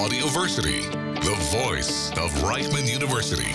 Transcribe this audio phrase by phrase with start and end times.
[0.00, 0.80] Audioversity,
[1.26, 3.52] the voice of Reichman University.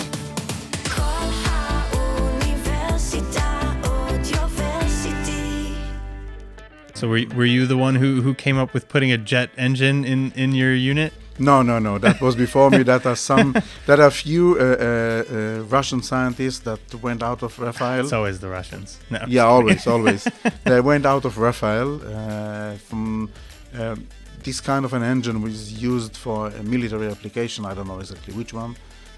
[6.93, 9.49] So were you, were you the one who, who came up with putting a jet
[9.57, 11.13] engine in, in your unit?
[11.39, 11.97] No, no, no.
[11.97, 12.83] That was before me.
[12.83, 13.55] That are some.
[13.87, 18.03] That are few uh, uh, uh, Russian scientists that went out of Rafael.
[18.03, 18.99] It's always the Russians.
[19.09, 20.27] No, yeah, always, always.
[20.63, 23.31] They went out of Rafael uh, from.
[23.73, 24.07] Um,
[24.45, 27.65] this kind of an engine, is used for a military application.
[27.65, 28.75] I don't know exactly which one,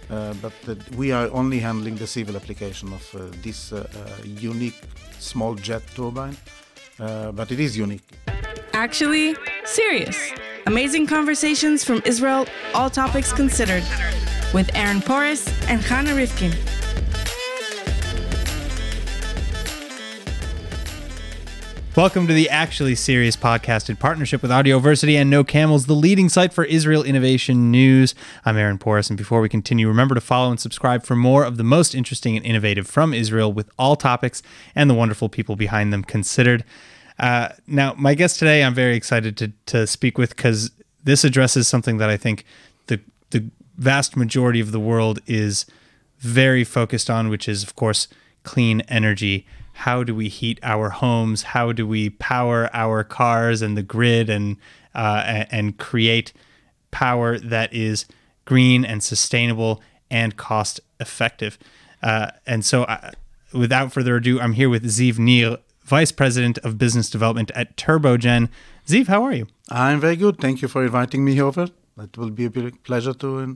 [0.09, 4.23] uh, but uh, we are only handling the civil application of uh, this uh, uh,
[4.23, 4.81] unique
[5.19, 6.37] small jet turbine.
[6.99, 8.07] Uh, but it is unique.
[8.73, 10.17] Actually, serious.
[10.65, 13.83] Amazing conversations from Israel, all topics considered,
[14.53, 16.53] with Aaron Poris and Hannah Rifkin.
[21.97, 26.29] Welcome to the Actually Serious podcast in partnership with Audioversity and No Camels, the leading
[26.29, 28.13] site for Israel innovation news.
[28.45, 31.57] I'm Aaron Poris, and before we continue, remember to follow and subscribe for more of
[31.57, 34.43] the most interesting and innovative from Israel with all topics
[34.75, 36.63] and the wonderful people behind them considered.
[37.17, 40.69] Uh, now, my guest today, I'm very excited to, to speak with because
[41.03, 42.45] this addresses something that I think
[42.85, 42.99] the
[43.31, 45.65] the vast majority of the world is
[46.19, 48.07] very focused on, which is, of course,
[48.43, 49.47] clean energy.
[49.77, 51.43] How do we heat our homes?
[51.43, 54.57] How do we power our cars and the grid and
[54.95, 56.33] uh, and create
[56.89, 58.05] power that is
[58.45, 61.59] green and sustainable and cost effective?
[62.01, 63.11] Uh, and so, uh,
[63.53, 68.49] without further ado, I'm here with Ziv Nir, Vice President of Business Development at Turbogen.
[68.87, 69.47] Ziv, how are you?
[69.69, 70.39] I'm very good.
[70.39, 71.67] Thank you for inviting me over.
[71.99, 73.47] It will be a pleasure to uh,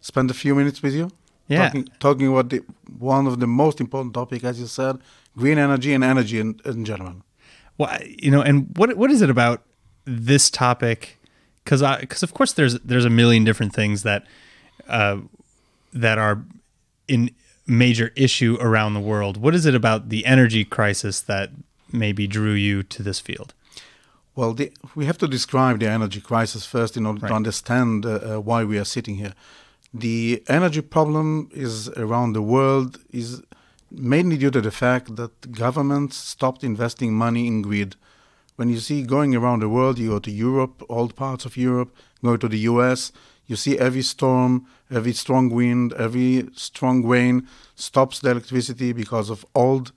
[0.00, 1.10] spend a few minutes with you.
[1.48, 1.66] Yeah.
[1.66, 2.62] Talking, talking about the,
[2.98, 4.98] one of the most important topics, as you said,
[5.36, 7.16] green energy and energy in, in general.
[7.78, 9.62] Well, you know, and what what is it about
[10.04, 11.18] this topic?
[11.64, 14.26] Because because of course there's there's a million different things that
[14.88, 15.18] uh,
[15.92, 16.44] that are
[17.08, 17.30] in
[17.66, 19.36] major issue around the world.
[19.36, 21.50] What is it about the energy crisis that
[21.92, 23.54] maybe drew you to this field?
[24.36, 27.28] Well, the, we have to describe the energy crisis first in order Right.
[27.28, 29.34] to understand uh, uh, why we are sitting here.
[29.92, 33.42] The energy problem is around the world is
[33.90, 37.96] mainly due to the fact that governments stopped investing money in grid.
[38.56, 41.94] When you see going around the world, you go to Europe, all parts of Europe,
[42.22, 43.12] go to the US,
[43.46, 49.44] you see every storm, every strong wind, every strong rain stops the electricity because of
[49.54, 49.92] old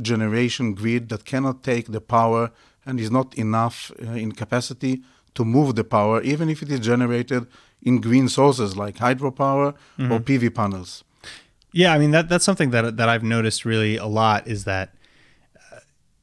[0.00, 2.50] generation grid that cannot take the power
[2.86, 5.02] and is not enough uh, in capacity
[5.34, 7.46] to move the power, even if it is generated
[7.82, 11.04] in green sources like hydropower or PV panels.
[11.74, 14.94] Yeah, I mean that that's something that that I've noticed really a lot is that
[15.72, 15.80] uh,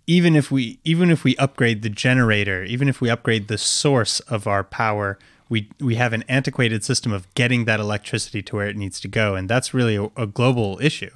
[0.07, 4.21] even if we even if we upgrade the generator, even if we upgrade the source
[4.21, 5.19] of our power,
[5.49, 9.09] we we have an antiquated system of getting that electricity to where it needs to
[9.09, 11.11] go, and that's really a, a global issue.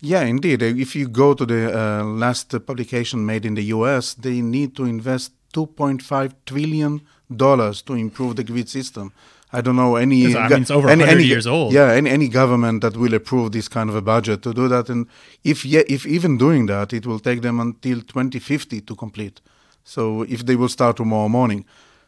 [0.00, 0.62] Yeah, indeed.
[0.62, 4.76] Uh, If you go to the uh, last publication made in the US, they need
[4.76, 7.00] to invest 2.5 trillion
[7.36, 9.12] dollars to improve the grid system.
[9.52, 10.36] I don't know any.
[10.36, 11.72] I mean, it's over any, 100 any- years old.
[11.72, 14.88] Yeah, any, any government that will approve this kind of a budget to do that,
[14.88, 15.06] and
[15.42, 19.40] if ye- if even doing that, it will take them until 2050 to complete.
[19.84, 21.64] So if they will start tomorrow morning,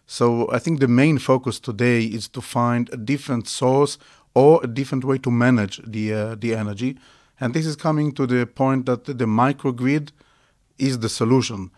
[0.06, 3.98] so I think the main focus today is to find a different source
[4.34, 6.96] or a different way to manage the uh, the energy,
[7.40, 10.10] and this is coming to the point that the microgrid
[10.78, 11.70] is the solution.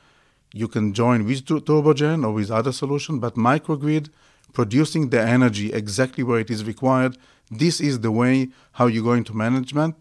[0.53, 4.09] You can join with tu- Turbogen or with other solution, but microgrid
[4.55, 7.13] producing the energy exactly where it is required.
[7.51, 8.49] This is the way
[8.79, 9.95] how you're going to management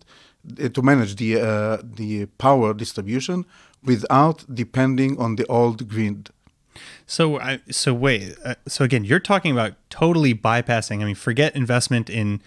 [0.64, 3.46] uh, to manage the uh, the power distribution
[3.84, 6.30] without depending on the old grid.
[7.06, 8.36] So, I, so wait.
[8.44, 11.02] Uh, so again, you're talking about totally bypassing.
[11.02, 12.42] I mean, forget investment in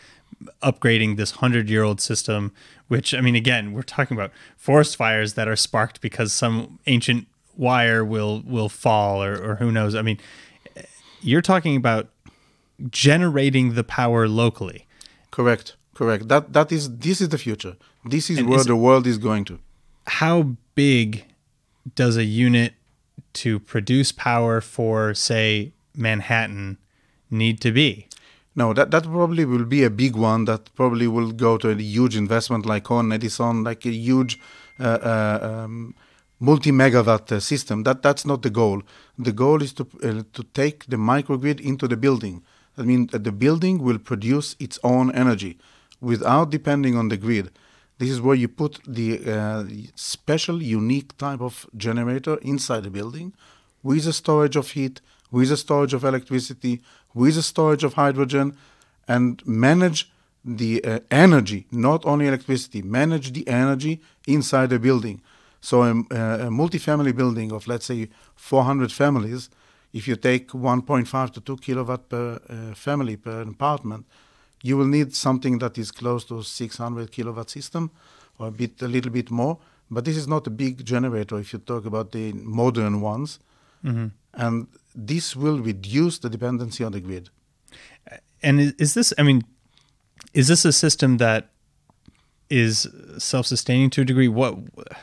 [0.63, 2.53] upgrading this hundred-year-old system.
[2.89, 7.27] Which I mean, again, we're talking about forest fires that are sparked because some ancient
[7.57, 9.95] wire will will fall, or, or who knows.
[9.95, 10.19] I mean,
[11.27, 12.09] you're talking about
[12.91, 14.87] generating the power locally.
[15.31, 16.29] Correct, correct.
[16.29, 17.77] That that is this is the future.
[18.05, 19.59] This is And where is- the world is going to.
[20.07, 21.25] How big
[21.95, 22.75] does a unit
[23.35, 26.79] to produce power for, say, Manhattan
[27.31, 28.07] need to be?
[28.55, 30.45] No, that, that probably will be a big one.
[30.47, 34.39] That probably will go to a huge investment like Con Edison, like a huge
[34.79, 35.95] uh, uh, um,
[36.39, 37.83] multi megawatt uh, system.
[37.83, 38.83] That that's not the goal.
[39.19, 42.43] The goal is to uh, to take the microgrid into the building.
[42.79, 45.59] I mean, that the building will produce its own energy
[46.01, 47.51] without depending on the grid.
[47.99, 53.33] This is where you put the uh, special, unique type of generator inside the building,
[53.83, 55.01] with a storage of heat,
[55.31, 56.83] with a storage of electricity,
[57.15, 58.55] with a storage of hydrogen,
[59.09, 60.13] and manage
[60.45, 65.23] the uh, energy, not only electricity, manage the energy inside the building.
[65.67, 69.51] So a, a multi-family building of let's say 400 families,
[69.93, 74.07] if you take 1.5 to 2 kilowatt per uh, family per apartment,
[74.63, 77.91] you will need something that is close to 600 kilowatt system,
[78.39, 79.59] or a bit, a little bit more.
[79.91, 83.41] But this is not a big generator if you talk about the modern ones,
[83.85, 84.07] Mm-hmm.
[84.35, 87.29] and this will reduce the dependency on the grid.
[88.43, 89.13] And is, is this?
[89.19, 89.43] I mean,
[90.33, 91.51] is this a system that
[92.49, 92.87] is
[93.19, 94.29] self-sustaining to a degree?
[94.29, 94.57] What?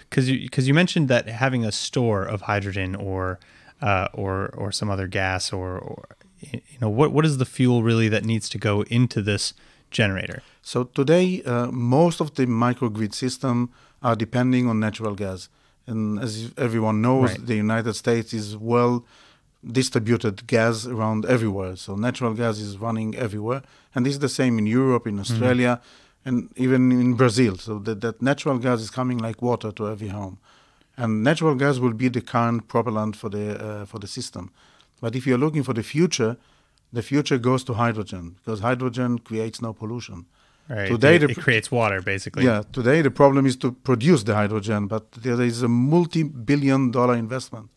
[0.10, 3.40] Because you because you mentioned that having a store of hydrogen or
[3.82, 6.06] uh, or or some other gas or, or
[6.52, 9.54] you know what what is the fuel really that needs to go into this
[9.92, 10.42] generator?
[10.62, 15.50] So today, uh, most of the microgrid system are depending on natural gas,
[15.86, 17.46] and as everyone knows, Right.
[17.46, 19.06] the United States is well
[19.66, 21.76] distributed gas around everywhere.
[21.76, 23.62] So natural gas is running everywhere,
[23.96, 25.82] and this is the same in Europe, in Australia,
[26.26, 27.58] and even in Brazil.
[27.58, 30.38] So that, that natural gas is coming like water to every home,
[30.98, 34.52] and natural gas will be the current propellant for the uh, for the system.
[35.02, 36.38] But if you're looking for the future,
[36.94, 40.26] the future goes to hydrogen because hydrogen creates no pollution.
[40.70, 40.88] Right.
[40.88, 42.46] Today it, the it pr- creates water basically.
[42.46, 47.16] Yeah, today the problem is to produce the hydrogen, but there is a multi-billion dollar
[47.16, 47.70] investment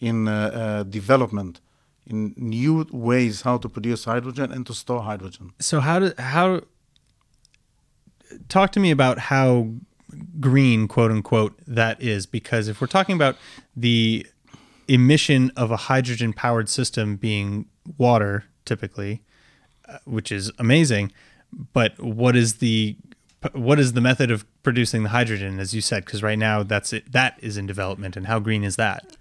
[0.00, 1.60] in uh, uh, development,
[2.06, 5.52] in new ways how to produce hydrogen and to store hydrogen.
[5.58, 6.62] So how do how
[8.48, 9.68] talk to me about how
[10.40, 13.36] green quote unquote that is because if we're talking about
[13.76, 14.26] the
[14.88, 19.22] emission of a hydrogen powered system being water typically
[19.88, 21.10] uh, which is amazing
[21.72, 22.96] but what is the
[23.54, 26.92] what is the method of producing the hydrogen as you said because right now that's
[26.92, 29.16] it that is in development and how green is that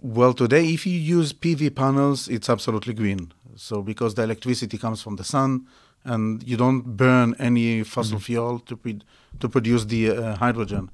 [0.00, 3.32] Well, today, if you use PV panels, it's absolutely green.
[3.56, 5.66] So because the electricity comes from the sun,
[6.06, 9.02] and you don't burn any fossil fuel to pre-
[9.40, 10.90] to produce the uh, hydrogen.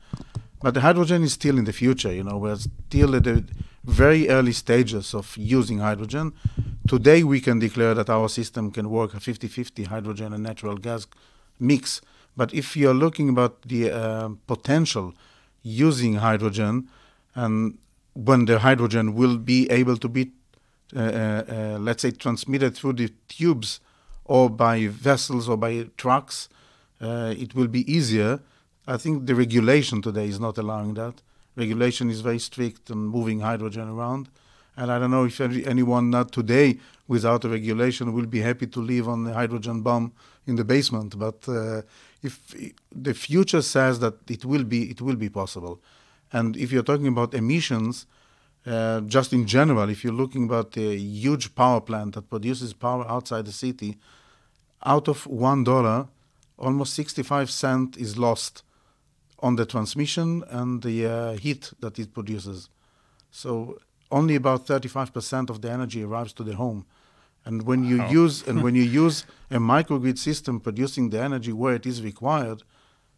[0.63, 2.13] But the hydrogen is still in the future.
[2.13, 3.45] You know, we're still at the
[3.85, 6.33] very early stages of using hydrogen.
[6.87, 11.07] Today, we can declare that our system can work a 50-50 hydrogen and natural gas
[11.59, 12.01] mix.
[12.37, 15.15] But if you're looking about the uh, potential
[15.63, 16.89] using hydrogen,
[17.35, 17.79] and
[18.15, 20.33] when the hydrogen will be able to be,
[20.95, 23.81] uh, uh, uh, let's say, transmitted through the tubes
[24.33, 26.49] or by vessels or by trucks,
[27.03, 28.41] uh, it will be easier.
[28.87, 31.17] I think the regulation today is not allowing that.
[31.55, 34.31] Regulation is very strict on moving hydrogen around.
[34.75, 35.39] And I don't know if
[35.75, 40.13] anyone not today without a regulation will be happy to live on the hydrogen bomb
[40.47, 41.19] in the basement.
[41.19, 41.83] But uh,
[42.23, 42.35] if
[42.91, 45.79] the future says that it will be, it will be possible.
[46.33, 48.07] And if you're talking about emissions,
[48.65, 53.05] uh, just in general, if you're looking about a huge power plant that produces power
[53.07, 53.99] outside the city,
[54.85, 56.09] out of one dollar,
[56.59, 58.63] almost 65 cent is lost
[59.41, 62.69] on the transmission and the uh, heat that it produces.
[63.31, 63.79] So
[64.11, 66.87] only about 35% of the energy arrives to the home.
[67.45, 71.75] And when you use and when you use a microgrid system producing the energy where
[71.75, 72.63] it is required,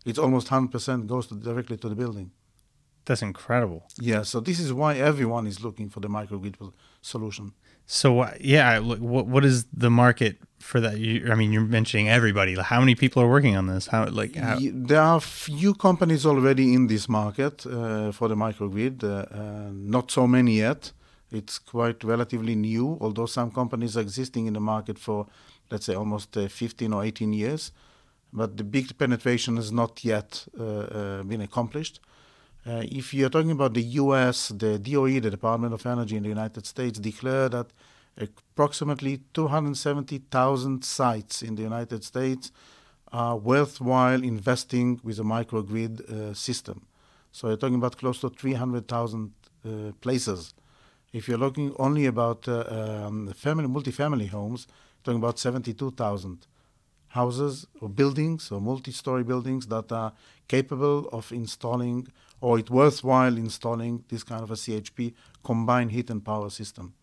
[0.07, 2.31] it's almost 100% goes to, directly to the building.
[3.07, 6.57] that's incredible Yeah, so this is why everyone is looking for the microgrid
[7.03, 7.53] solution.
[7.87, 10.99] So uh, yeah, what what is the market for that?
[10.99, 12.55] You, I mean, you're mentioning everybody.
[12.57, 13.87] How many people are working on this?
[13.87, 14.59] How like how,
[14.91, 20.27] There are few companies already in this market uh, for the microgrid, uh, not so
[20.27, 20.93] many yet.
[21.31, 25.27] It's quite relatively new, although some companies are existing in the market for,
[25.71, 27.73] let's say, almost uh, 15 or 18 years.
[28.33, 32.01] But the big penetration has not yet uh, uh, been accomplished.
[32.67, 36.31] Uh, if you're talking about the US, the DOE, the Department of Energy in the
[36.31, 37.67] United States, declared that
[38.17, 42.53] approximately 270,000 sites in the United States
[43.13, 46.87] are worthwhile investing with a microgrid uh, system.
[47.33, 49.33] So you're talking about close to 300,000
[49.65, 49.69] uh,
[50.01, 50.55] places.
[51.13, 52.65] If you're looking only about uh,
[53.07, 54.67] um, family, multifamily homes,
[55.03, 56.47] talking about 72,000
[57.09, 60.13] houses or buildings or multi-story buildings that are
[60.49, 62.09] capable of installing
[62.41, 66.95] or it's worthwhile installing this kind of a CHP combined heat and power system.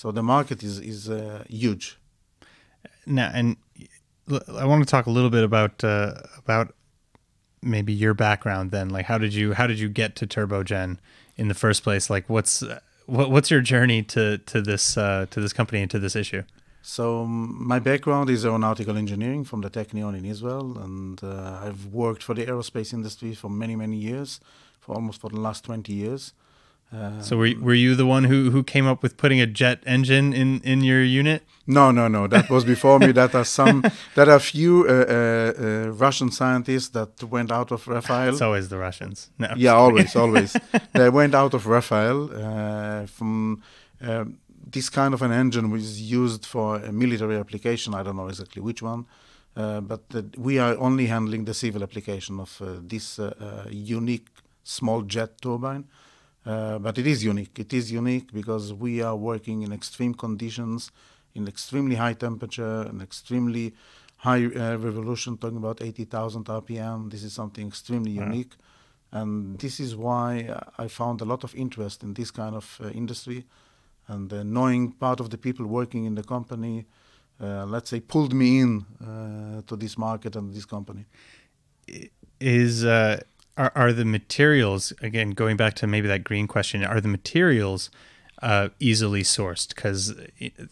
[0.00, 1.98] So the market is is uh, huge.
[3.04, 3.30] now?
[3.34, 3.56] And
[4.62, 6.12] I want to talk a little bit about uh,
[6.42, 6.66] about
[7.62, 8.70] maybe your background.
[8.70, 10.98] Then, like, how did you how did you get to Turbogen
[11.36, 12.08] in the first place?
[12.14, 12.62] Like, what's
[13.06, 16.44] what, what's your journey to to this uh, to this company and to this issue?
[16.80, 22.22] So my background is aeronautical engineering from the Technion in Israel, and uh, I've worked
[22.22, 24.38] for the aerospace industry for many many years,
[24.78, 26.34] for almost for the last 20 years.
[26.92, 29.82] Uh, So were, were you the one who, who came up with putting a jet
[29.86, 31.42] engine in, in your unit?
[31.66, 32.26] No, no, no.
[32.26, 33.12] That was before me.
[33.12, 33.82] That are some.
[34.14, 38.30] That are few uh, uh, uh, Russian scientists that went out of Rafael.
[38.30, 39.30] It's always the Russians.
[39.38, 40.56] No, yeah, always, always.
[40.94, 43.62] they went out of Rafael uh, from.
[44.00, 44.38] Um,
[44.70, 47.94] this kind of an engine was used for a military application.
[47.94, 49.06] I don't know exactly which one,
[49.56, 53.68] uh, but uh, we are only handling the civil application of uh, this uh, uh,
[53.70, 54.26] unique
[54.64, 55.84] small jet turbine.
[56.46, 57.58] Uh, but it is unique.
[57.58, 60.90] It is unique because we are working in extreme conditions,
[61.34, 63.74] in extremely high temperature, and extremely
[64.18, 67.10] high uh, revolution, talking about 80,000 RPM.
[67.10, 68.24] This is something extremely Wow.
[68.24, 68.52] unique.
[69.10, 72.80] And this is why uh, I found a lot of interest in this kind of
[72.82, 73.44] uh, industry.
[74.06, 76.86] And uh, knowing part of the people working in the company,
[77.40, 81.04] uh, let's say, pulled me in uh, to this market and this company.
[82.40, 83.20] is uh,
[83.58, 87.90] are, are the materials again going back to maybe that green question are the materials
[88.42, 89.68] uh, easily sourced?
[89.68, 90.14] Because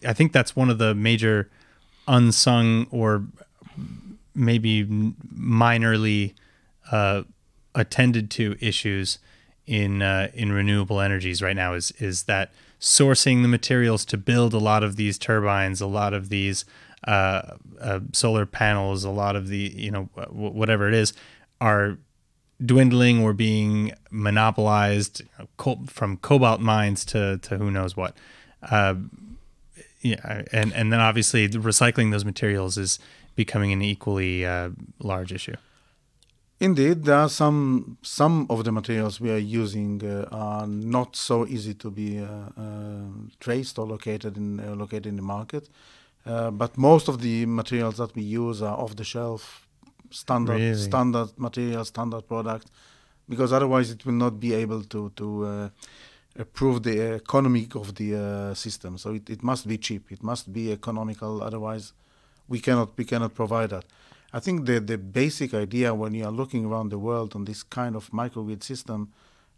[0.05, 1.49] i think that's one of the major
[2.07, 3.25] unsung or
[4.33, 6.33] maybe minorly
[6.91, 7.23] uh,
[7.75, 9.19] attended to issues
[9.65, 14.53] in uh, in renewable energies right now is is that sourcing the materials to build
[14.53, 16.63] a lot of these turbines, a lot of these
[17.07, 21.13] uh, uh, solar panels, a lot of the you know whatever it is
[21.59, 21.97] are
[22.63, 25.21] dwindling or being monopolized
[25.87, 28.15] from cobalt mines to to who knows what.
[28.61, 28.95] Uh,
[30.01, 32.99] yeah, and and then obviously the recycling those materials is
[33.35, 35.55] becoming an equally uh, large issue.
[36.59, 41.45] Indeed, there are some some of the materials we are using uh, are not so
[41.45, 42.25] easy to be uh,
[42.57, 43.09] uh,
[43.39, 45.69] traced or located in uh, located in the market.
[46.25, 49.66] But most of the materials that we use are off the shelf,
[50.11, 50.75] standard Really?
[50.75, 52.67] standard material, standard product,
[53.27, 55.69] because otherwise it will not be able to to uh,
[56.39, 58.97] approve the economic of the uh, system.
[58.97, 60.11] So it, it must be cheap.
[60.11, 61.41] It must be economical.
[61.41, 61.93] Otherwise,
[62.47, 63.85] we cannot we cannot provide that.
[64.33, 67.63] I think the the basic idea when you are looking around the world on this
[67.63, 69.11] kind of microgrid system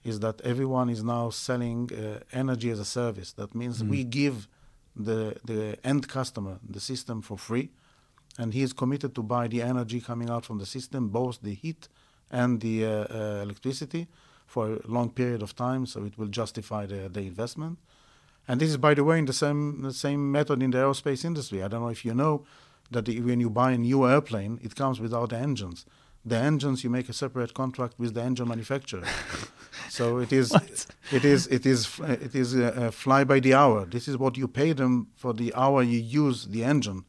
[0.04, 3.34] is that everyone is now selling uh, energy as a service.
[3.34, 4.48] That means we give
[4.96, 7.70] the the end customer the system for free,
[8.40, 11.54] and he is committed to buy the energy coming out from the system, both the
[11.54, 11.90] heat
[12.32, 14.08] and the uh, uh, electricity,
[14.48, 15.86] for a long period of time.
[15.86, 17.78] So it will justify the the investment.
[18.48, 21.24] And this is, by the way, in the same the same method in the aerospace
[21.24, 21.62] industry.
[21.64, 22.46] I don't know if you know
[22.92, 25.86] that the, when you buy a new airplane, it comes without the engines.
[26.26, 29.04] The engines you make a separate contract with the engine manufacturer.
[29.90, 30.52] so it is
[31.12, 33.86] it is it is it is uh, uh, fly by the hour.
[33.86, 37.06] This is what you pay them for the hour you use the engine,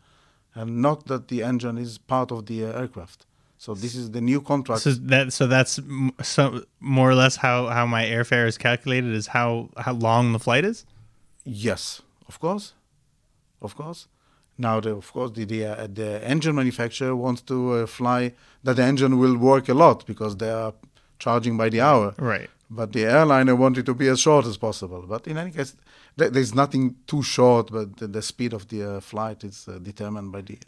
[0.55, 3.27] and not that the engine is part of the uh, aircraft.
[3.59, 4.83] So this is the new contract.
[4.83, 9.13] So that so that's m- so more or less how how my airfare is calculated
[9.13, 10.87] is how how long the flight is.
[11.45, 12.73] Yes, of course,
[13.61, 14.09] of course.
[14.57, 18.77] Now, the, of course, the the, uh, the engine manufacturer wants to uh, fly that
[18.77, 20.75] the engine will work a lot because they are
[21.19, 22.15] charging by the hour.
[22.19, 22.51] Right.
[22.71, 25.05] But the airliner wanted to be as short as possible.
[25.07, 25.75] But in any case,
[26.17, 27.73] th- there's nothing too short.
[27.73, 30.59] But the, the speed of the uh, flight is uh, determined by the.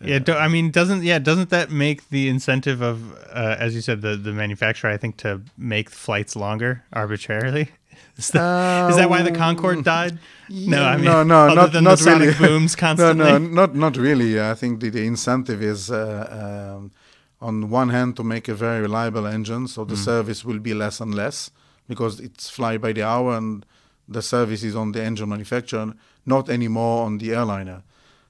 [0.00, 3.80] Yeah, do, I mean, doesn't yeah, doesn't that make the incentive of, uh, as you
[3.80, 7.70] said, the the manufacturer, I think, to make flights longer arbitrarily?
[8.16, 10.18] Is that, is that why the Concorde died?
[10.48, 12.48] no, I mean, no, no, other not, than not the sonic really.
[12.48, 13.24] booms constantly.
[13.24, 14.40] no, no, not not really.
[14.40, 16.92] I think the, the incentive is uh, um,
[17.40, 19.88] on one hand to make a very reliable engine, so Mm.
[19.88, 21.50] the service will be less and less
[21.88, 23.64] because it's fly by the hour and
[24.08, 25.94] the service is on the engine manufacturer,
[26.26, 27.82] not anymore on the airliner.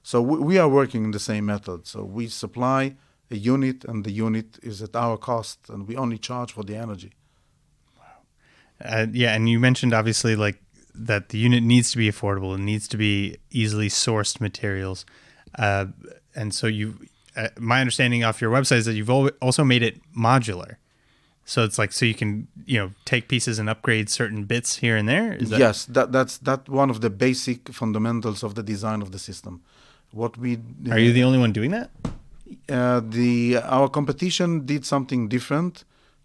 [0.03, 1.87] So we, we are working in the same method.
[1.87, 2.95] So we supply
[3.29, 6.75] a unit, and the unit is at our cost, and we only charge for the
[6.75, 7.11] energy.
[8.83, 10.61] Uh, yeah, and you mentioned obviously like
[10.95, 12.55] that the unit needs to be affordable.
[12.55, 15.05] It needs to be easily sourced materials,
[15.57, 15.85] uh,
[16.35, 16.95] and so you.
[17.35, 20.75] Uh, my understanding off your website is that you've also made it modular.
[21.45, 24.95] So it's like so you can you know take pieces and upgrade certain bits here
[24.95, 25.33] and there.
[25.33, 29.11] Is that, yes, that that's that one of the basic fundamentals of the design of
[29.11, 29.61] the system.
[30.11, 30.59] What we
[30.89, 31.89] Are you the only one doing that?
[32.69, 35.83] uh, the our competition did something different.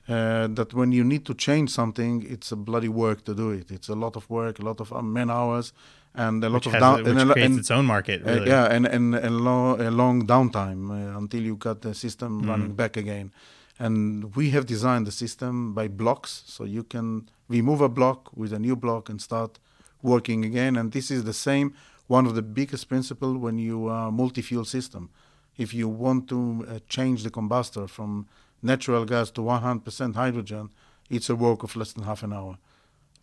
[0.09, 3.73] Uh, that when you need to change something, it's a bloody work to do it.
[3.73, 5.73] It's a lot of work, a lot of uh, man hours,
[6.17, 7.05] and a lot Which, of down.
[7.05, 8.23] which and, creates and- its own market.
[8.23, 8.49] uh, Really.
[8.49, 12.49] yeah, and and a, lo- a long downtime uh, until you got the system Mm.
[12.49, 13.31] running back again.
[13.79, 17.07] And we have designed the system by blocks, so you can
[17.49, 19.59] remove a block with a new block and start
[20.03, 20.77] working again.
[20.79, 21.69] And this is the same
[22.09, 25.11] one of the biggest principle when you are multi-fuel system.
[25.59, 28.27] If you want to uh, change the combustor from
[28.63, 30.71] natural gas to 100% hydrogen,
[31.11, 32.57] it's a work of less than half an hour.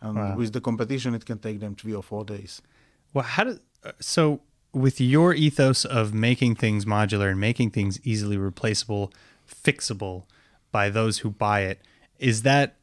[0.01, 0.35] and Wow.
[0.37, 2.61] with the competition, it can take them three or four days.
[3.13, 4.41] Well, how do uh, so
[4.73, 9.13] with your ethos of making things modular and making things easily replaceable,
[9.47, 10.23] fixable
[10.71, 11.79] by those who buy it,
[12.17, 12.75] is that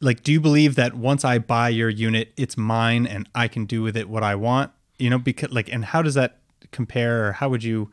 [0.00, 3.64] like do you believe that once I buy your unit, it's mine and I can
[3.64, 4.72] do with it what I want?
[4.98, 6.38] You know, because like, and how does that
[6.70, 7.90] compare, or how would you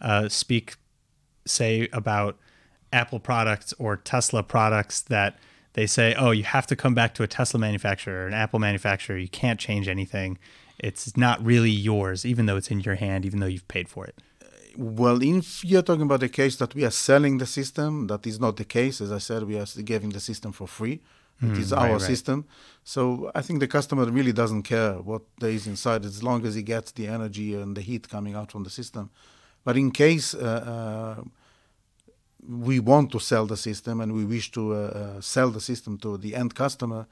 [0.00, 0.74] uh, speak,
[1.46, 2.38] say, about
[2.92, 5.38] Apple products or Tesla products that
[5.72, 8.60] they say, oh, you have to come back to a Tesla manufacturer or an Apple
[8.60, 9.16] manufacturer.
[9.16, 10.38] You can't change anything.
[10.88, 14.02] It's not really yours, even though it's in your hand, even though you've paid for
[14.10, 14.16] it.
[14.76, 18.38] Well, if you're talking about the case that we are selling the system, that is
[18.44, 19.00] not the case.
[19.00, 20.96] As I said, we are giving the system for free.
[21.40, 22.00] It is Mm, right, our right.
[22.12, 22.38] system.
[22.94, 26.54] So I think the customer really doesn't care what there is inside as long as
[26.54, 29.10] he gets the energy and the heat coming out from the system.
[29.64, 30.40] But in case uh,
[30.74, 31.24] uh,
[32.66, 35.98] we want to sell the system and we wish to uh, uh, sell the system
[35.98, 37.06] to the end customer,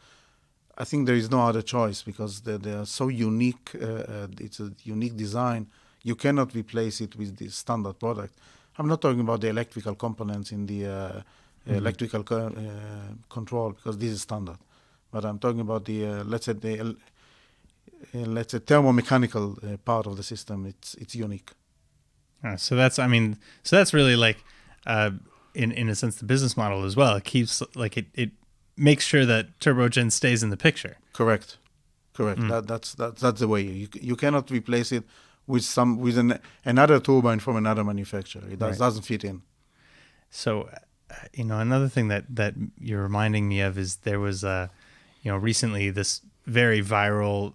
[0.79, 3.71] I think there is no other choice because they, they are so unique.
[3.81, 5.67] Uh, uh, it's a unique design.
[6.03, 8.35] You cannot replace it with the standard product.
[8.79, 11.23] I'm not talking about the electrical components in the uh,
[11.67, 14.59] electrical co- uh, control because this is standard.
[15.11, 16.97] But I'm talking about the uh, let's say the el-
[18.15, 20.67] uh, let's say thermomechanical uh, part of the system.
[20.67, 21.51] It's it's unique.
[22.57, 24.43] So that's, I mean, so that's really like,
[24.87, 25.11] uh,
[25.55, 27.15] in in a sense, the business model as well.
[27.17, 28.31] It keeps like it it
[28.77, 30.97] makes sure that Turbogen stays in the picture.
[31.13, 31.59] Correct,
[32.15, 32.41] correct.
[32.49, 35.05] That, that's that, that's the way you you cannot replace it
[35.47, 38.43] with some with an, another turbine from another manufacturer.
[38.51, 38.87] It does, Right.
[38.87, 39.43] doesn't fit in.
[40.31, 40.69] So,
[41.11, 44.71] uh, you know, another thing that that you're reminding me of is there was a,
[45.23, 47.55] you know, recently this very viral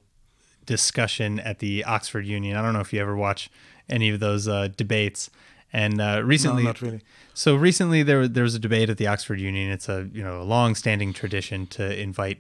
[0.65, 2.55] discussion at the Oxford Union.
[2.57, 3.50] I don't know if you ever watch
[3.89, 5.29] any of those uh, debates.
[5.74, 7.01] And uh, recently, not really.
[7.33, 9.69] So recently, there there was a debate at the Oxford Union.
[9.69, 12.39] It's a you know a long-standing tradition to invite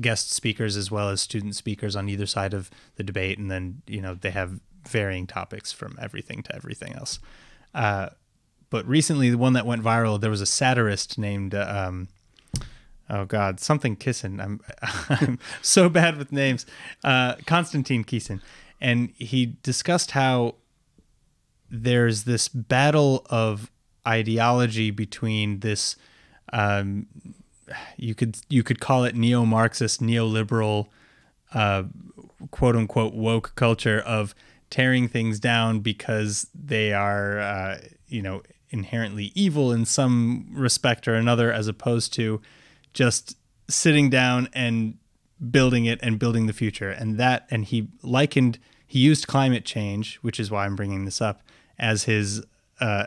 [0.00, 3.82] guest speakers as well as student speakers on either side of the debate, and then
[3.86, 7.18] you know they have varying topics from everything to everything else.
[7.74, 8.10] Uh,
[8.68, 12.08] but recently, the one that went viral, there was a satirist named uh, um,
[13.08, 14.40] oh god, something Kissin.
[14.40, 14.60] I'm
[15.08, 16.66] I'm so bad with names.
[17.02, 18.40] Uh, Konstantin Kissin,
[18.80, 20.56] and he discussed how
[21.70, 23.70] there's this battle of
[24.06, 25.96] ideology between this
[26.52, 27.06] um,
[27.96, 30.88] you could you could call it neo-Marxist, neoliberal,
[31.54, 31.84] uh,
[32.50, 34.34] quote unquote woke culture of
[34.68, 37.78] tearing things down because they are uh,
[38.08, 42.40] you know inherently evil in some respect or another, as opposed to
[42.92, 43.36] just
[43.68, 44.96] sitting down and
[45.50, 46.90] building it and building the future.
[46.90, 51.20] And that and he likened he used climate change, which is why I'm bringing this
[51.20, 51.42] up
[51.80, 52.44] as his
[52.80, 53.06] uh,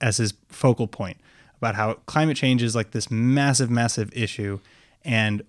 [0.00, 1.16] as his focal point
[1.56, 4.60] about how climate change is like this massive, massive issue,
[5.04, 5.42] and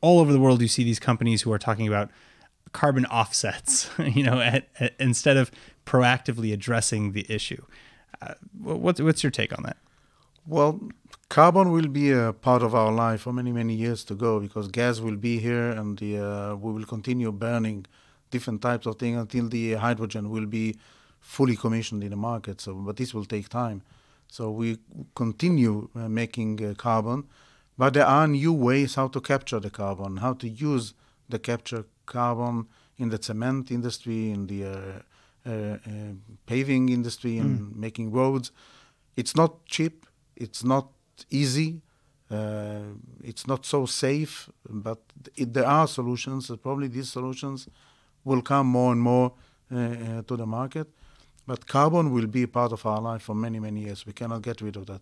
[0.00, 2.10] all over the world you see these companies who are talking about
[2.72, 5.50] carbon offsets, you know, at, at, instead of
[5.86, 7.64] proactively addressing the issue.
[8.20, 9.78] Uh, wh- what's what's your take on that?
[10.46, 10.80] Well,
[11.28, 14.68] carbon will be a part of our life for many, many years to go because
[14.68, 17.86] gas will be here and the, uh, we will continue burning
[18.30, 20.76] different types of things until the hydrogen will be
[21.26, 22.60] fully commissioned in the market.
[22.60, 23.82] So, but this will take time.
[24.28, 24.78] So we
[25.14, 27.24] continue uh, making uh, carbon,
[27.76, 30.94] but there are new ways how to capture the carbon, how to use
[31.28, 34.70] the capture carbon in the cement industry, in the uh,
[35.46, 35.78] uh, uh,
[36.46, 38.50] paving industry, and making roads.
[39.16, 40.06] It's not cheap.
[40.36, 40.86] It's not
[41.30, 41.82] easy.
[42.30, 42.80] Uh,
[43.22, 44.98] it's not so safe, but
[45.36, 46.50] it, there are solutions.
[46.62, 47.68] Probably these solutions
[48.24, 49.32] will come more and more
[49.70, 50.88] to the market.
[51.46, 54.04] But carbon will be part of our life for many, many years.
[54.04, 55.00] We cannot get rid of that.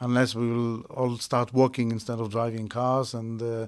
[0.00, 3.66] Unless we will all start walking instead of driving cars and uh,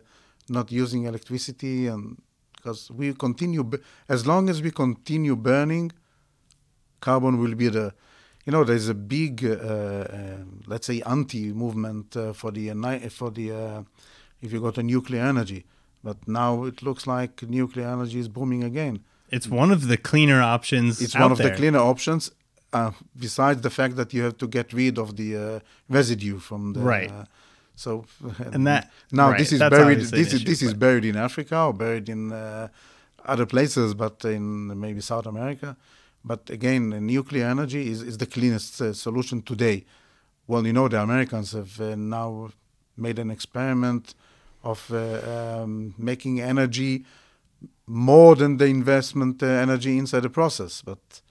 [0.48, 1.88] not using electricity.
[1.88, 2.22] And
[2.56, 3.70] because we continue,
[4.08, 5.92] as long as we continue burning,
[7.00, 7.92] carbon will be the,
[8.46, 10.36] you know, there's a big, uh, uh,
[10.66, 12.70] let's say, anti-movement uh, for the
[13.10, 13.82] for the uh,
[14.40, 15.66] if you go to nuclear energy.
[16.02, 19.04] But now it looks like nuclear energy is booming again.
[19.32, 21.00] It's one of the cleaner options.
[21.00, 21.50] It's one of there.
[21.50, 22.30] the cleaner options.
[22.72, 26.72] Uh, besides the fact that you have to get rid of the uh, residue from
[26.74, 27.10] the Right.
[27.10, 27.24] Uh,
[27.74, 28.04] so
[28.54, 30.00] And that- now right, this is buried.
[30.00, 32.68] This is this is buried in Africa or buried in uh,
[33.32, 35.76] other places, but in maybe South America.
[36.24, 39.84] But again, nuclear energy is, is the cleanest uh, solution today.
[40.46, 42.50] Well, you know, the Americans have uh, now
[42.96, 44.14] made an experiment
[44.62, 47.04] of uh, um, making energy
[47.86, 50.82] more than the investment uh, energy inside the process.
[50.82, 51.22] But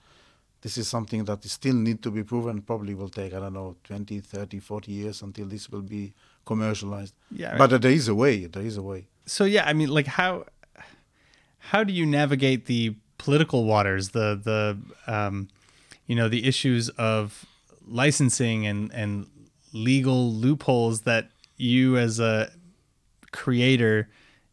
[0.60, 2.62] this is something that is still need to be proven.
[2.62, 6.12] Probably will take, I don't know, 20, 30, 40 years until this will be
[6.44, 7.14] commercialized.
[7.30, 8.46] Yeah, But there is a way.
[8.46, 9.08] There is a way.
[9.26, 10.44] so yeah, I mean, like how
[11.58, 14.78] how do you navigate the political waters, the the
[15.12, 15.48] um,
[16.06, 17.44] you know the issues of
[17.86, 19.26] licensing and and
[19.72, 22.50] legal loopholes that you as a
[23.30, 24.08] creator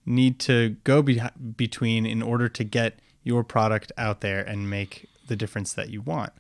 [0.09, 1.21] need to go be-
[1.55, 6.01] between in order to get your product out there and make the difference that you
[6.01, 6.33] want.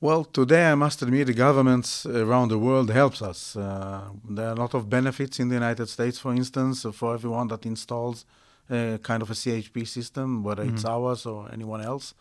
[0.00, 3.56] Well, today I must admit the governments around the world helps us.
[3.56, 7.48] Uh, there are a lot of benefits in the United States, for instance, for everyone
[7.48, 8.26] that installs
[8.68, 10.74] a kind of a CHP system, whether mm-hmm.
[10.74, 12.12] it's ours or anyone else.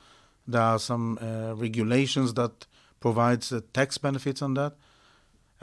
[0.47, 2.65] There are some uh, regulations that
[3.01, 4.75] provides uh, tax benefits on that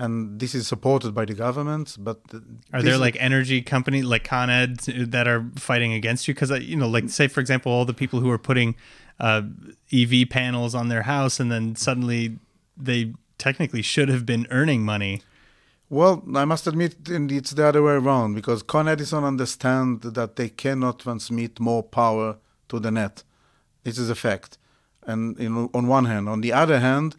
[0.01, 1.97] and this is supported by the government.
[2.01, 2.21] But
[2.73, 6.33] are there like energy company like Con Ed that are fighting against you?
[6.33, 8.77] Because uh, you know, like say for example, all the people who are putting
[9.21, 9.43] uh,
[9.93, 12.39] PV panels on their house, and then suddenly
[12.77, 15.21] they technically should have been earning money.
[15.91, 20.49] Well, I must admit it's the other way around because Con Edison understand that they
[20.49, 22.39] cannot transmit more power
[22.71, 23.23] to the net.
[23.83, 24.57] This is a fact.
[25.03, 27.17] And you know, on one hand, on the other hand,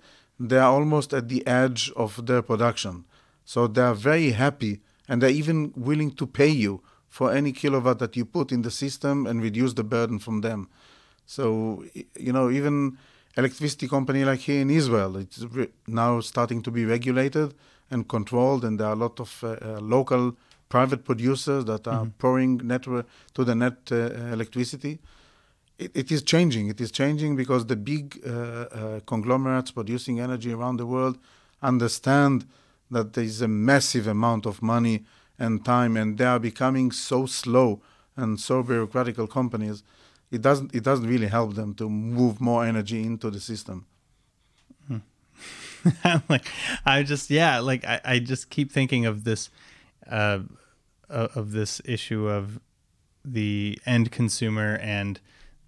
[0.50, 3.06] they are almost at the edge of their production.
[3.46, 8.00] So they are very happy and they're even willing to pay you for any kilowatt
[8.00, 10.70] that you put in the system and reduce the burden from them.
[11.26, 11.84] So,
[12.18, 12.98] you know, even
[13.38, 17.54] electricity company like here in Israel, it's re- now starting to be regulated
[17.90, 20.38] and controlled, and there are a lot of uh, uh, local
[20.70, 22.18] private producers that are mm-hmm.
[22.18, 23.96] pouring network to the net uh,
[24.32, 25.00] electricity
[25.82, 26.70] it, it is changing.
[26.70, 31.17] It is changing because the big uh, uh, conglomerates producing energy around the world
[31.62, 32.46] understand
[32.91, 35.06] that there is a massive amount of money
[35.39, 37.82] and time, and they are becoming so slow
[38.15, 39.84] and so bureaucratical companies.
[40.30, 40.74] It doesn't.
[40.74, 43.86] It doesn't really help them to move more energy into the system.
[46.30, 46.46] Like,
[46.86, 49.50] I just yeah, like I, I just keep thinking of this,
[50.08, 50.41] uh,
[51.10, 52.60] of this issue of
[53.26, 55.20] the end consumer and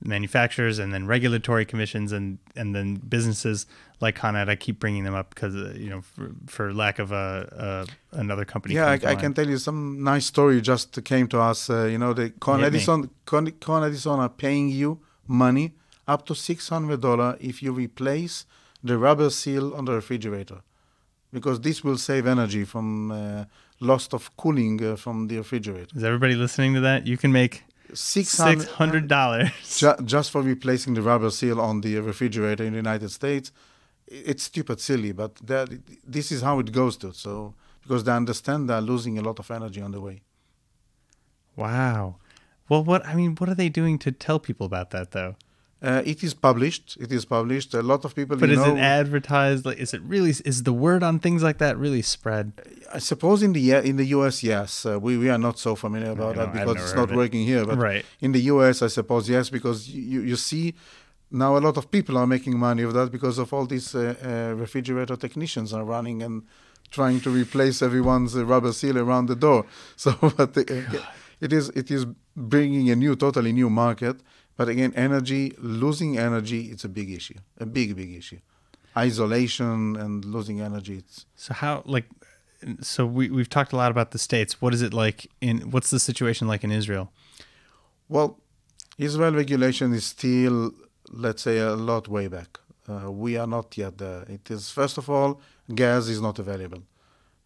[0.06, 3.66] manufacturers and then regulatory commissions and and then businesses
[4.00, 4.50] like Con Ed.
[4.50, 8.18] I keep bringing them up because uh, you know for, for, lack of a, a
[8.20, 8.76] another company.
[8.76, 11.70] Yeah, I, I, can tell you some nice story just came to us.
[11.70, 15.74] Uh, you know, the Con Edison Con, Con Edison are paying you money
[16.08, 18.46] up to six hundred dollar if you replace
[18.84, 20.62] the rubber seal on the refrigerator,
[21.32, 23.46] because this will save energy from uh,
[23.80, 25.96] loss of cooling uh, from the refrigerator.
[25.96, 27.08] Is everybody listening to that?
[27.08, 32.00] You can make Six hundred dollars ju- just for replacing the rubber seal on the
[32.00, 33.52] refrigerator in the United States.
[34.08, 35.70] It's stupid, silly, but that
[36.06, 37.14] this is how it goes to.
[37.14, 40.22] So because they understand they're losing a lot of energy on the way.
[41.56, 42.18] Wow.
[42.70, 45.36] Well, what I mean, what are they doing to tell people about that, though?
[45.84, 46.98] Uh, it is published.
[47.02, 47.74] It is published.
[47.74, 48.38] A lot of people.
[48.38, 49.66] But is know, it advertised?
[49.66, 50.30] Like, is it really?
[50.30, 52.54] Is the word on things like that really spread?
[52.94, 54.44] I suppose in the in the U.S.
[54.44, 54.86] yes.
[54.86, 57.66] Uh, we we are not so familiar about that because it's not working here.
[57.66, 58.06] But right.
[58.22, 60.74] in the U.S., I suppose yes, because you you see
[61.30, 64.16] now a lot of people are making money of that because of all these uh,
[64.24, 66.44] uh refrigerator technicians are running and
[66.92, 69.66] trying to replace everyone's uh, rubber seal around the door.
[69.98, 70.64] So, but the,
[71.42, 72.06] it is it is
[72.38, 74.22] bringing a new, totally new market
[74.56, 78.40] but again, energy, losing energy, it's a big issue, a big, big issue.
[78.96, 80.98] Isolation and losing energy.
[80.98, 82.06] It's so how like
[82.82, 84.62] so we we've talked a lot about the states.
[84.62, 87.12] What is it like in what's the situation like in Israel?
[88.08, 88.38] Well,
[88.98, 90.72] Israel regulation is still,
[91.12, 92.60] let's say, a lot way back.
[92.88, 94.24] Uh, we are not yet there.
[94.28, 95.42] It is first of all,
[95.74, 96.84] gas is not available.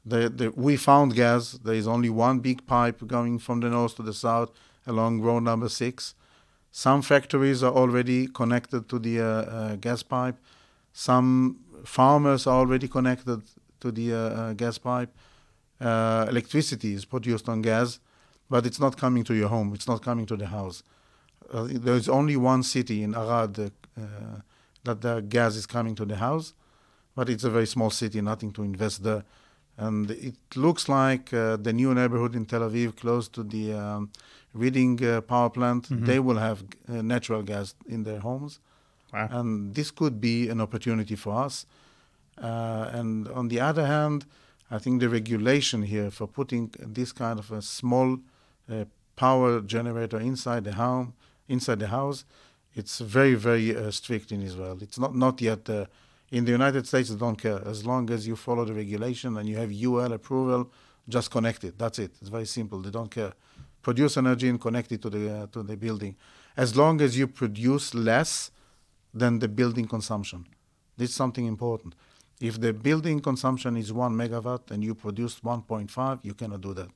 [0.06, 1.52] The, the, we found gas.
[1.52, 4.52] There is only one big pipe going from the north to the south
[4.86, 6.15] along road number six.
[6.78, 10.38] Some factories are already connected to the uh, uh, gas pipe.
[10.94, 13.42] Some farmers are already connected
[13.80, 15.10] to the uh, gas pipe.
[15.82, 18.00] electricity is produced on gas,
[18.48, 19.74] but it's not coming to your home.
[19.74, 20.84] It's not coming to the house.
[21.52, 23.56] there is only one city in Arad
[24.84, 26.54] that the gas is coming to the house,
[27.16, 29.24] but it's a very small city, nothing to invest there.
[29.78, 34.10] And it looks like uh, the new neighborhood in Tel Aviv, close to the um,
[34.54, 36.06] Reading uh, power plant, mm-hmm.
[36.06, 38.60] they will have uh, natural gas in their homes.
[39.13, 39.28] Wow.
[39.30, 41.68] And this could be an opportunity for us.
[42.42, 44.26] Uh, and on the other hand,
[44.72, 48.18] I think the regulation here for putting this kind of a small
[48.72, 48.86] uh,
[49.16, 51.13] power generator inside the home,
[51.48, 52.26] inside the house,
[52.74, 54.78] it's very, very uh, strict in Israel.
[54.82, 55.86] It's not, not yet uh,
[56.32, 57.62] in the United States, they don't care.
[57.66, 60.72] As long as you follow the regulation and you have UL approval,
[61.08, 61.78] just connect it.
[61.78, 62.12] That's it.
[62.20, 62.80] It's very simple.
[62.80, 63.34] They don't care.
[63.82, 66.16] Produce energy and connect it to the uh, to the building.
[66.58, 68.52] As long as you produce less
[69.13, 70.46] than the building consumption,
[70.98, 71.96] this is something important.
[72.42, 76.90] If the building consumption is one megawatt and you produce 1.5, you cannot do that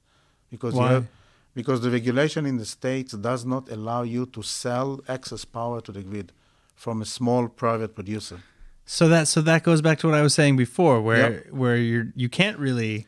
[0.52, 0.88] because Why?
[0.88, 1.08] you have
[1.54, 5.92] because the regulation in the states does not allow you to sell excess power to
[5.92, 6.32] the grid
[6.76, 8.40] from a small private producer.
[8.86, 11.52] So that so that goes back to what I was saying before, where Yep.
[11.52, 13.06] where you're you can't really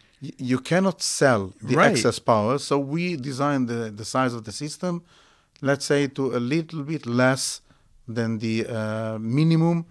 [0.50, 1.92] You cannot sell the Right.
[1.92, 5.02] excess power, so we designed the, the size of the system,
[5.62, 7.60] let's say, to a little bit less
[8.08, 9.86] than the uh, minimum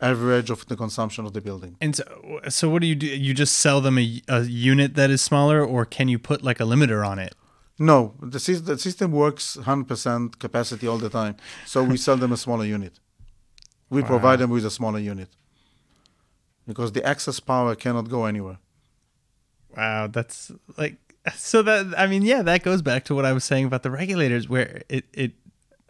[0.00, 1.76] average of the consumption of the building.
[1.80, 2.04] And so,
[2.48, 3.06] so what do you do?
[3.06, 6.58] You just sell them a, a unit that is smaller, or can you put like
[6.58, 7.34] a limiter on it?
[7.78, 8.38] No, the,
[8.70, 11.36] the system works 100% capacity all the time.
[11.64, 12.94] So we sell them a smaller unit.
[13.88, 15.28] We provide them with a smaller unit
[16.66, 18.58] because the excess power cannot go anywhere.
[19.76, 20.96] Wow, that's like
[21.34, 23.90] so that I mean, yeah, that goes back to what I was saying about the
[23.90, 25.32] regulators, where it it,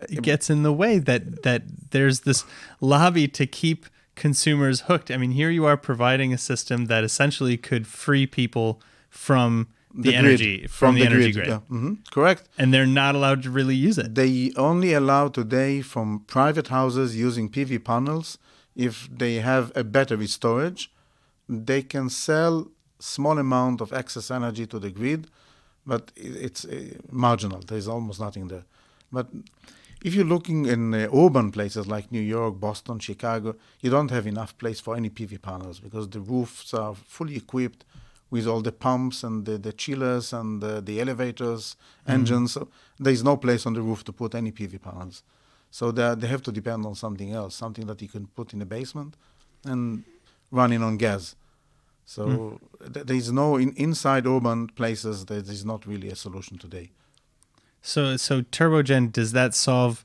[0.09, 2.45] it gets in the way that that there's this
[2.81, 5.11] lobby to keep consumers hooked.
[5.11, 10.11] I mean, here you are providing a system that essentially could free people from the,
[10.13, 12.43] grid, energy from, the, energy grid, Yeah, hmm correct.
[12.59, 14.15] and they're not allowed to really use it.
[14.15, 18.39] They only allow today from private houses using PV panels
[18.75, 20.83] if they have a battery storage.
[21.49, 22.55] They can sell
[22.99, 25.29] small amount of excess energy to the grid,
[25.87, 27.61] but it's uh, marginal.
[27.61, 28.65] There's almost nothing there.
[29.13, 29.27] But
[30.07, 34.27] if you're looking in uh, urban places like New York, Boston, Chicago, you don't have
[34.27, 37.85] enough place for any PV panels because the roofs are fully equipped
[38.31, 42.13] with all the pumps and the, the chillers and the, the elevators, mm-hmm.
[42.13, 42.53] engines.
[42.53, 45.23] So there's no place on the roof to put any PV panels.
[45.71, 48.59] So they, they have to depend on something else, something that you can put in
[48.59, 49.17] the basement
[49.65, 50.05] and
[50.51, 51.37] running on gas.
[52.05, 52.93] So mm-hmm.
[52.93, 55.27] th- there is no in, inside urban places.
[55.27, 56.91] There is not really a solution today.
[57.83, 60.05] So so turbogen does that solve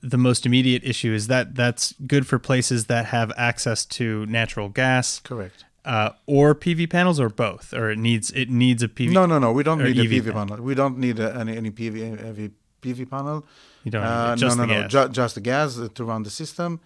[0.00, 1.12] the most immediate issue?
[1.12, 5.65] Is that that's good for places that have access to natural gas, Correct.
[5.86, 9.12] Uh, or PV panels, or both, or it needs it needs a PV.
[9.12, 9.52] No, no, no.
[9.52, 10.46] We don't need a PV panel.
[10.56, 10.64] panel.
[10.64, 11.96] We don't need a, any any PV
[12.26, 12.50] heavy
[12.82, 13.38] PV panel.
[13.84, 14.92] You don't need Uh, just no, the no, gas.
[14.92, 15.06] no.
[15.06, 16.80] Ju- just the gas uh, to run the system.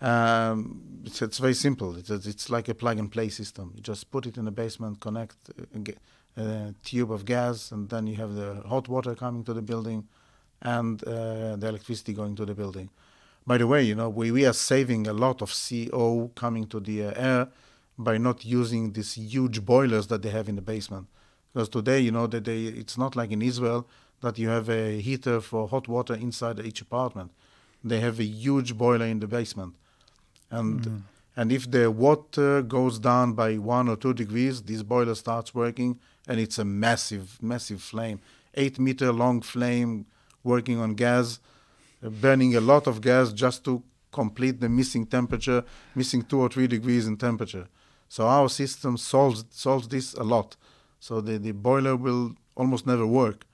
[0.00, 1.96] Um, it's, it's very simple.
[1.96, 3.72] It's, it's like a plug and play system.
[3.74, 5.36] You just put it in the basement, connect
[5.74, 9.62] a, a tube of gas, and then you have the hot water coming to the
[9.62, 10.06] building,
[10.60, 12.90] and uh, the electricity going to the building.
[13.46, 16.80] By the way, you know we, we are saving a lot of CO coming to
[16.80, 17.48] the uh, air
[17.98, 21.06] by not using these huge boilers that they have in the basement.
[21.52, 23.86] Because today, you know, that they it's not like in Israel
[24.20, 27.30] that you have a heater for hot water inside each apartment.
[27.82, 29.74] They have a huge boiler in the basement,
[30.50, 31.04] and
[31.36, 35.98] and if the water goes down by one or two degrees, this boiler starts working,
[36.28, 38.20] and it's a massive, massive flame,
[38.54, 40.06] eight meter long flame,
[40.44, 41.40] working on gas,
[42.04, 46.48] uh, burning a lot of gas just to complete the missing temperature, missing two or
[46.48, 47.66] three degrees in temperature.
[48.08, 50.56] So our system solves solves this a lot.
[51.00, 53.44] So the, the boiler will almost never work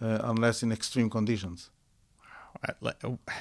[0.00, 1.70] uh, unless in extreme conditions.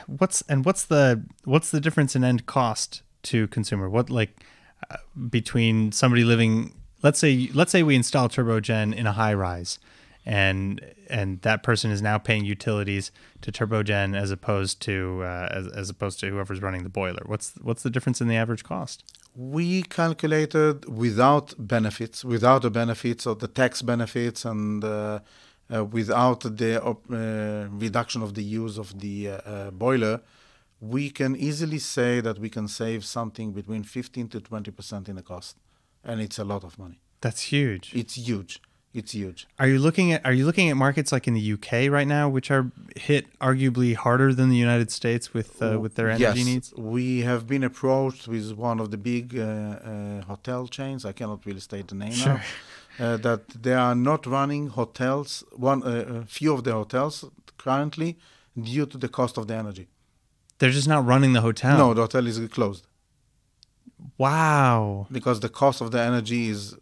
[0.07, 3.89] What's and what's the what's the difference in end cost to consumer?
[3.89, 4.43] What like
[4.89, 4.97] uh,
[5.29, 9.77] between somebody living, let's say let's say we install turbogen in a high rise,
[10.25, 15.67] and and that person is now paying utilities to turbogen as opposed to uh, as,
[15.67, 17.21] as opposed to whoever's running the boiler.
[17.25, 19.03] What's what's the difference in the average cost?
[19.35, 25.19] We calculated without benefits, without the benefits of the tax benefits and uh,
[25.73, 30.21] uh, without the uh, reduction of the use of the uh, uh, boiler,
[30.81, 35.21] we can easily say that we can save something between 15 to 20% in the
[35.21, 35.57] cost.
[36.03, 36.99] And it's a lot of money.
[37.21, 37.93] That's huge.
[37.95, 38.59] It's huge.
[38.93, 39.47] It's huge.
[39.57, 42.27] Are you looking at Are you looking at markets like in the UK right now,
[42.27, 46.45] which are hit arguably harder than the United States with uh, with their energy yes,
[46.45, 46.73] needs?
[46.75, 51.05] We have been approached with one of the big uh, uh, hotel chains.
[51.05, 52.33] I cannot really state the name Sure.
[52.33, 52.41] now.
[53.05, 55.45] Uh, that they are not running hotels.
[55.55, 57.23] One, uh, a few of the hotels
[57.57, 58.17] currently
[58.61, 59.87] due to the cost of the energy.
[60.59, 61.77] They're just not running the hotel.
[61.77, 62.85] No, the hotel is closed
[64.17, 65.07] Wow.
[65.11, 66.75] because the cost of the energy is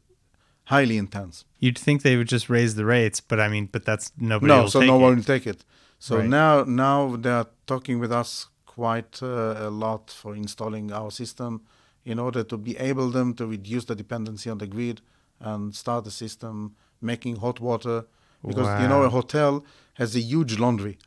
[0.69, 1.45] highly intense.
[1.60, 4.53] You'd think they would just raise the rates, but I mean, but that's nobody.
[4.53, 5.65] no, will so no one will take it.
[5.99, 6.29] So Right.
[6.29, 11.62] now, now they are talking with us quite uh, a lot for installing our system
[12.05, 15.01] in order to be able them to reduce the dependency on the grid
[15.39, 18.05] and start the system making hot water
[18.47, 20.97] because you know a hotel has a huge laundry.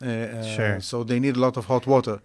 [0.00, 0.80] Uh, uh, Sure.
[0.80, 2.20] So they need a lot of hot water.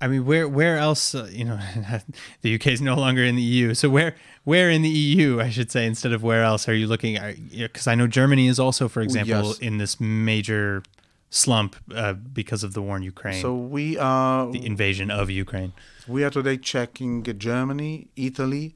[0.00, 1.14] I mean, where where else?
[1.14, 1.58] Uh, you know,
[2.42, 3.74] the UK is no longer in the EU.
[3.74, 6.86] So where where in the EU, I should say, instead of where else are you
[6.86, 7.18] looking?
[7.50, 9.58] Because I know Germany is also, for example, yes.
[9.58, 10.82] in this major
[11.30, 15.72] slump uh, because of the war in Ukraine, So we are the invasion of Ukraine.
[16.08, 18.74] We are today checking uh, Germany, Italy,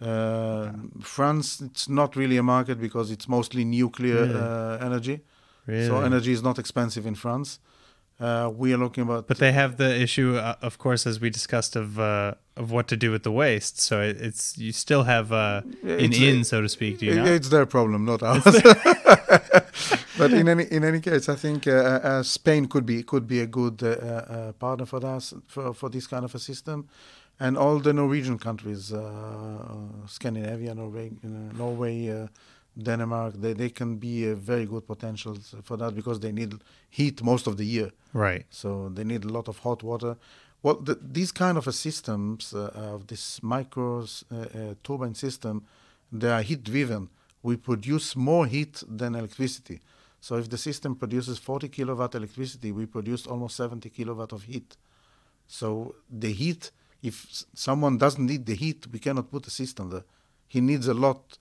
[0.00, 1.60] uh, France.
[1.60, 5.20] It's not really a market because it's mostly nuclear uh, energy.
[5.66, 5.86] Really?
[5.86, 7.60] So energy is not expensive in France.
[8.20, 9.26] Uh, we are looking about.
[9.26, 12.86] But they have the issue, uh, of course, as we discussed, of uh, of what
[12.88, 13.80] to do with the waste.
[13.80, 16.98] So it, it's you still have uh, an it's- in, so to speak.
[16.98, 17.26] Do you It- not?
[17.28, 18.44] It's their problem, not ours.
[20.18, 23.40] but in any in any case, I think uh, uh, Spain could be could be
[23.40, 23.78] a good
[24.58, 26.88] partner for us for, for this kind of a system,
[27.40, 28.92] and all the Norwegian countries,
[30.06, 32.26] Scandinavia, Norway, Norway, uh,
[32.76, 36.54] Denmark, they they can be a very good potentials for that because they need
[36.90, 37.90] heat most of the year.
[38.12, 38.46] Right.
[38.50, 40.16] So they need a lot of hot water.
[40.62, 45.66] Well, the, these kind of a systems uh, of this micro uh, uh, turbine system,
[46.10, 47.08] they are heat driven.
[47.42, 49.80] We produce more heat than electricity.
[50.20, 54.76] So if the system produces 40 kilowatt electricity, we produce almost 70 kilowatt of heat.
[55.48, 56.70] So the heat,
[57.02, 60.04] if someone doesn't need the heat, we cannot put a system there.
[60.46, 61.38] He needs a lot.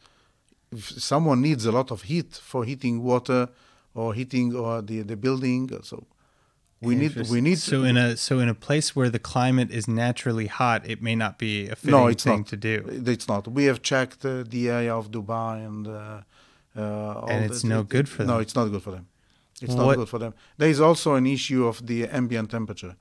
[0.71, 3.49] If someone needs a lot of heat for heating water
[3.93, 6.05] or heating or the, the building, so
[6.81, 9.87] we need we need so in a so in a place where the climate is
[9.87, 12.47] naturally hot, it may not be a fitting no, it's thing not.
[12.47, 13.47] to do, It's not.
[13.47, 16.21] We have checked uh, the area of Dubai and uh,
[16.75, 18.27] uh, all And it's no good for them.
[18.27, 19.07] No, it's not good for them.
[19.61, 20.33] It's What- not good for them.
[20.57, 22.95] There is also an issue of the ambient temperature.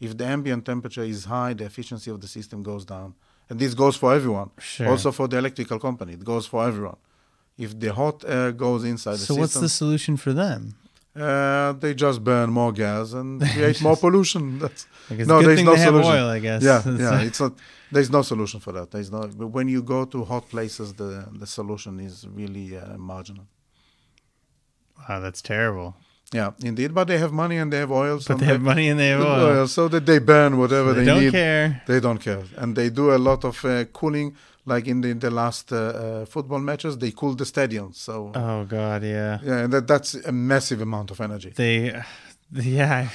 [0.00, 3.14] If the ambient temperature is high, the efficiency of the system goes down,
[3.50, 4.50] and this goes for everyone.
[4.58, 4.88] Sure.
[4.88, 6.96] Also for the electrical company, it goes for everyone.
[7.58, 10.74] If the hot air goes inside So the what's the solution for them?
[11.16, 14.58] uh, they just burn more gas and create more pollution.
[14.58, 16.12] That's Like no, there's no solution.
[16.12, 16.62] oil, I guess.
[16.62, 17.10] Yeah, It's yeah.
[17.16, 17.52] like- It's not.
[17.94, 18.90] There's no solution for that.
[18.90, 19.20] There's no.
[19.40, 21.10] But when you go to hot places, the
[21.42, 23.46] the solution is really uh, marginal.
[25.08, 25.94] Wow, that's terrible.
[26.32, 26.92] Yeah, indeed.
[26.92, 28.18] But they have money and they have oil.
[28.20, 29.46] So But they have money and they have oil.
[29.58, 31.32] oil, so that they burn whatever They they, don't need.
[31.32, 31.82] care.
[31.86, 34.34] They don't care, and they do a lot of uh, cooling.
[34.68, 37.94] Like in the, in the last uh, uh, football matches, they cool the stadiums.
[37.96, 39.38] So Oh God, yeah.
[39.42, 41.50] yeah, and that, that's a massive amount of energy.
[41.54, 42.02] They,
[42.52, 43.08] yeah.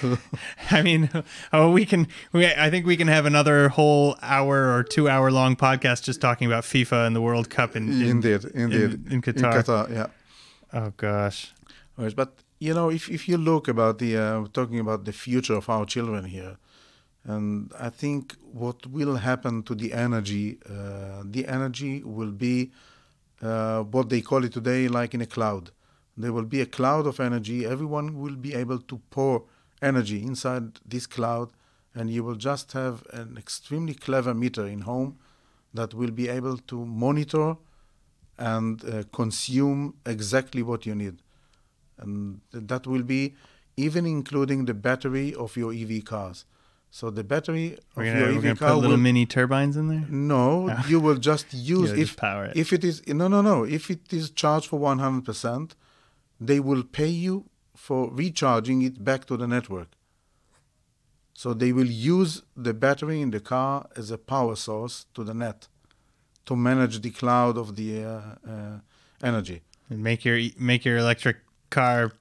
[0.71, 1.09] I mean,
[1.51, 2.07] oh, we can.
[2.31, 6.21] We, I think we can have another whole hour or two hour long podcast just
[6.21, 9.11] talking about FIFA and the World Cup in, in indeed, indeed.
[9.11, 9.55] in Qatar.
[9.57, 10.07] In Qatar, yeah.
[10.73, 11.53] Oh gosh.
[11.97, 15.69] But you know, if if you look about the uh, talking about the future of
[15.69, 16.57] our children here,
[17.23, 22.71] and I think what will happen to the energy, uh, the energy will be
[23.41, 25.71] uh, what they call it today, like in a cloud.
[26.17, 27.65] There will be a cloud of energy.
[27.65, 29.43] Everyone will be able to pour
[29.81, 31.51] energy inside this cloud,
[31.95, 35.17] and you will just have an extremely clever meter in home
[35.73, 37.55] that will be able to monitor
[38.37, 41.21] and uh, consume exactly what you need
[42.01, 43.35] and th- that will be
[43.77, 46.45] even including the battery of your EV cars.
[46.93, 49.75] So the battery We're of gonna, your we're gonna car put little will mini turbines
[49.77, 50.05] in there.
[50.09, 50.83] no, Oh.
[50.91, 52.57] you will just use if just power it.
[52.63, 55.67] if it is no no no if it is charged for one hundred percent,
[56.49, 59.87] they will pay you for recharging it back to the network.
[61.33, 65.33] So they will use the battery in the car as a power source to the
[65.33, 65.67] net
[66.47, 68.21] to manage the cloud of the uh,
[68.53, 68.77] uh,
[69.23, 69.61] energy.
[69.89, 71.37] And make your make your electric
[71.69, 72.11] car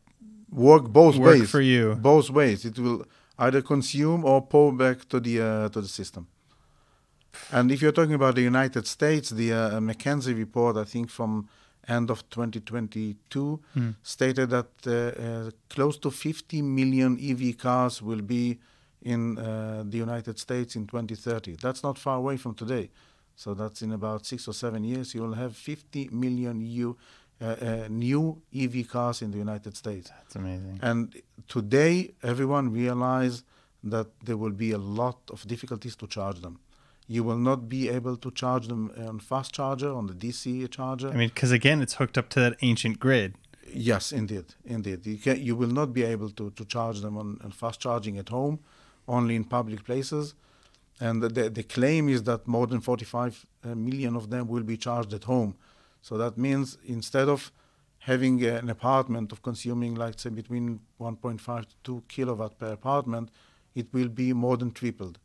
[0.51, 1.97] work both Work ways for you.
[1.97, 2.65] Both ways.
[2.65, 3.05] It will
[3.41, 6.27] either consume or pour back to the uh, to the system.
[7.53, 11.49] And if you're talking about the United States, the uh, McKinsey report, I think from
[11.89, 13.91] end of 2022, Hmm.
[14.03, 18.59] stated that uh, uh, close to 50 million EV cars will be
[19.03, 21.57] in uh, the United States in 2030.
[21.57, 22.91] That's not far away from today.
[23.37, 26.95] So that's in about six or seven years, you will have 50 million EU,
[27.89, 30.11] new EV cars in the United States.
[30.11, 30.79] That's amazing.
[30.83, 33.45] And today, everyone realizes
[33.83, 36.61] that there will be a lot of difficulties to charge them.
[37.09, 41.09] You will not be able to charge them on fast charger, on the DC charger.
[41.09, 43.35] I mean, because again, it's hooked up to that ancient grid.
[43.73, 45.07] yes, indeed, indeed.
[45.07, 48.19] You can, you will not be able to, to charge them on, on fast charging
[48.19, 48.61] at home,
[49.09, 50.35] only in public places.
[51.01, 53.71] And the, the claim is that more than 45 uh,
[54.17, 55.55] of them will be charged at home.
[56.03, 57.53] So that means instead of
[58.01, 63.31] having uh, an apartment of consuming, like say, between 1.5 to 2 kilowatt per apartment,
[63.75, 65.19] it will be more than tripled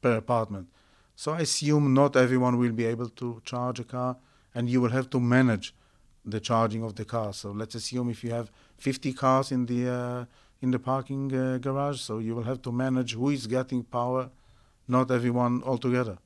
[0.00, 0.68] per apartment.
[1.14, 4.16] So I assume not everyone will be able to charge a car,
[4.54, 5.74] and you will have to manage
[6.24, 7.32] the charging of the car.
[7.32, 10.24] So let's assume if you have 50 cars in the uh,
[10.62, 14.30] in the parking uh, garage, so you will have to manage who is getting power,
[14.86, 16.18] not everyone altogether.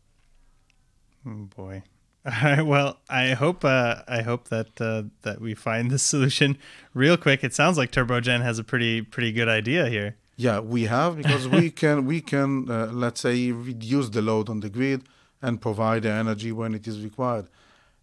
[1.26, 1.82] Oh boy.
[2.26, 2.62] All right.
[2.62, 6.56] Well, I hope uh, I hope that uh, that we find the solution
[6.94, 7.44] real quick.
[7.44, 10.16] It sounds like TurboGen has a pretty pretty good idea here.
[10.36, 14.60] Yeah, we have because we can we can uh, let's say reduce the load on
[14.60, 15.02] the grid
[15.42, 17.46] and provide the energy when it is required.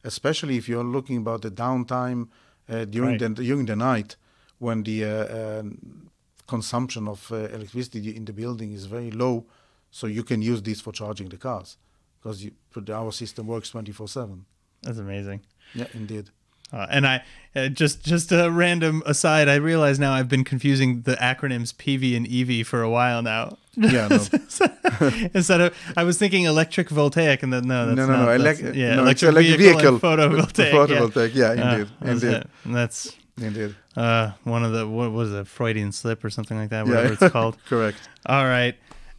[0.03, 2.27] Especially if you're looking about the downtime
[2.69, 3.35] uh, during Right.
[3.35, 4.17] the during the night,
[4.59, 5.63] when the uh, uh,
[6.47, 9.45] consumption of uh, electricity in the building is very low,
[9.89, 11.77] so you can use this for charging the cars
[12.21, 12.51] because you,
[12.93, 14.45] our system works 24 7.
[14.83, 15.41] That's amazing.
[15.73, 16.29] Yeah, indeed.
[16.73, 17.21] Uh, and I
[17.53, 19.49] uh, just just a random aside.
[19.49, 23.57] I realize now I've been confusing the acronyms PV and EV for a while now.
[23.75, 24.15] Yeah, no.
[25.33, 28.43] Instead of I was thinking electric voltaic, and then no, that's no, no, not, no.
[28.43, 29.99] that's- yeah, no, electric electric vehicle, vehicle.
[29.99, 30.71] photovoltaic.
[30.71, 31.71] Photovoltaic, yeah, yeah.
[31.75, 32.37] indeed, Uh, that's indeed.
[32.37, 32.49] it.
[32.65, 33.75] That's Indeed.
[33.97, 36.93] uh, one of the what was it, Freudian slip or something like that, Yeah.
[36.95, 37.57] whatever it's called.
[37.67, 37.97] Correct.
[38.27, 38.75] All right.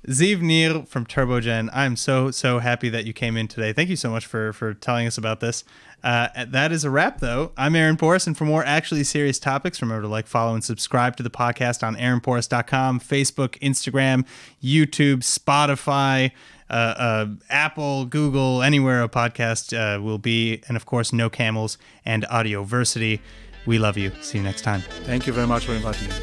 [0.09, 3.73] Ziv Nir from TurboGen, I'm so, so happy that you came in today.
[3.73, 5.63] Thank you so much for, for telling us about this.
[6.03, 7.53] Uh, that is a wrap, though.
[7.57, 11.17] I'm Aaron Poris, and for more actually serious topics, remember to like, follow, and subscribe
[11.17, 14.27] to the podcast on aaronporis.com, Facebook, Instagram,
[14.61, 16.33] YouTube, Spotify,
[16.69, 21.79] uh, uh, Apple, Google, anywhere a podcast uh, will be, and of course, No Camels
[22.05, 23.21] and Audioversity.
[23.67, 24.11] We love you.
[24.21, 24.81] See you next time.
[25.05, 26.15] Thank you very much for inviting me.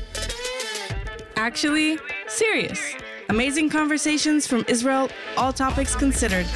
[1.37, 2.81] Actually, serious.
[3.29, 5.07] Amazing conversations from Israel,
[5.37, 6.47] all topics considered,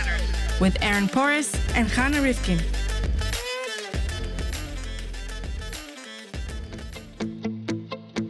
[0.60, 2.60] with Aaron Poris and Hannah Rifkin.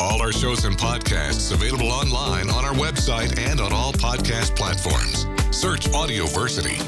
[0.01, 5.25] All our shows and podcasts available online on our website and on all podcast platforms.
[5.55, 6.81] Search Audioversity.